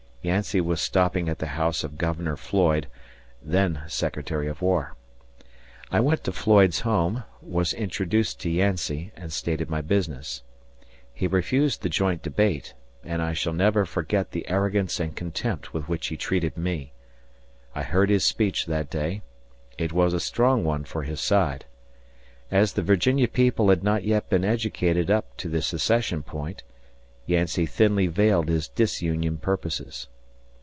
[0.23, 2.85] Yancey was stopping at the house of Governor Floyd
[3.41, 4.95] then Secretary of War.
[5.89, 10.43] I went to Floyd's home, was introduced to Yancey, and stated my business.
[11.11, 15.89] He refused the joint debate, and I shall never forget the arrogance and contempt with
[15.89, 16.93] which he treated me.
[17.73, 19.23] I heard his speech that day;
[19.79, 21.65] it was a strong one for his side.
[22.51, 26.61] As the Virginia people had not yet been educated up to the secession point,
[27.27, 30.07] Yancey thinly veiled his disunion purposes.